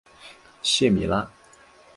[0.63, 1.31] 谢米拉。